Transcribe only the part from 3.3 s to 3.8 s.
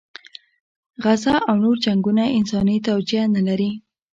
نه لري.